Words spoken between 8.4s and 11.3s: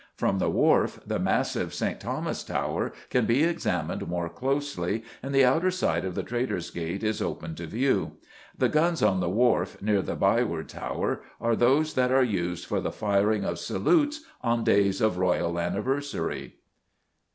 The guns on the Wharf, near the Byward Tower,